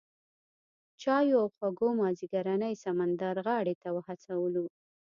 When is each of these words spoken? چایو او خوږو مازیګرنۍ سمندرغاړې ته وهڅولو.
چایو 1.01 1.37
او 1.43 1.47
خوږو 1.55 1.89
مازیګرنۍ 1.99 2.73
سمندرغاړې 2.83 3.75
ته 3.81 3.89
وهڅولو. 3.95 4.65